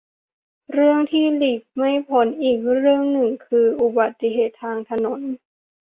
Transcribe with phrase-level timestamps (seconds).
[0.73, 5.19] เรื่องที่หลีกไม่พ้นอีกเรื่องหนึ่งคืออุบัติเหตุทางถนน